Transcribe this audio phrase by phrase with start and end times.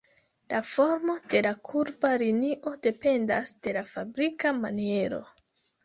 [0.53, 5.27] La formo de la kurba linio dependas de la fabrika maniero.